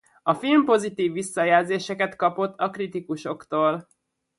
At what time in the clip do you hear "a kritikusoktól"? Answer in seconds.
2.59-3.87